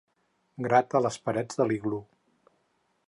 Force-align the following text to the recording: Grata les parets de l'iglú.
Grata 0.67 1.01
les 1.07 1.19
parets 1.27 1.61
de 1.61 1.67
l'iglú. 1.73 2.01